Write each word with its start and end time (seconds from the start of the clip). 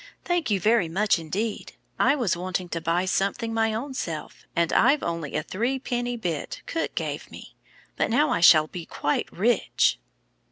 "Thank 0.25 0.49
you 0.49 0.59
very 0.59 0.89
much 0.89 1.19
indeed. 1.19 1.73
I 1.99 2.15
was 2.15 2.35
wanting 2.35 2.69
to 2.69 2.81
buy 2.81 3.05
something 3.05 3.53
my 3.53 3.71
own 3.71 3.93
self, 3.93 4.47
and 4.55 4.73
I've 4.73 5.03
only 5.03 5.35
a 5.35 5.45
little 5.53 6.47
cook 6.65 6.95
gave 6.95 7.29
me, 7.29 7.53
but 7.97 8.09
now 8.09 8.31
I 8.31 8.39
shall 8.39 8.65
be 8.65 8.87
quite 8.87 9.31
rich." 9.31 9.99